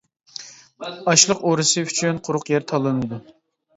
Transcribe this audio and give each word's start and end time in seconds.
ئاشلىق 1.11 1.45
ئورىسى 1.49 1.85
ئۈچۈن 1.91 2.23
قۇرۇق 2.29 2.53
يەر 2.57 2.67
تاللىنىدۇ. 2.73 3.21